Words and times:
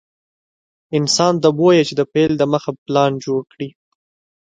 انسان 0.97 1.33
ته 1.43 1.49
بويه 1.57 1.83
چې 1.87 1.93
د 1.99 2.01
پيل 2.13 2.31
دمخه 2.41 2.71
پلان 2.83 3.11
جوړ 3.25 3.41
کړي. 3.51 3.69